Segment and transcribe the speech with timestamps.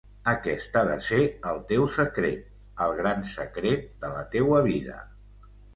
[0.29, 1.19] Aquest ha de ser
[1.51, 2.49] el teu secret,
[2.87, 5.03] el gran secret de la teua vida.